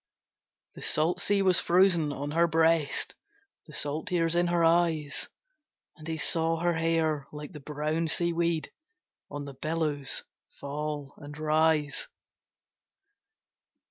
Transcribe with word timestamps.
The 0.73 0.81
salt 0.81 1.21
sea 1.21 1.43
was 1.43 1.59
frozen 1.59 2.11
on 2.11 2.31
her 2.31 2.47
breast, 2.47 3.13
The 3.67 3.73
salt 3.73 4.07
tears 4.07 4.35
in 4.35 4.47
her 4.47 4.63
eyes; 4.63 5.29
And 5.95 6.07
he 6.07 6.17
saw 6.17 6.57
her 6.57 6.73
hair 6.73 7.27
like 7.31 7.51
the 7.51 7.59
brown 7.59 8.07
sea 8.07 8.33
weed 8.33 8.71
On 9.29 9.45
the 9.45 9.53
billows 9.53 10.23
fall 10.59 11.13
and 11.17 11.37
rise. 11.37 12.07